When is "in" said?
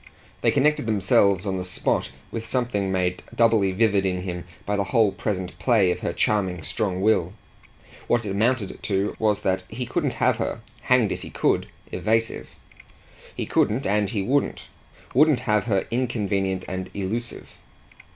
4.03-4.23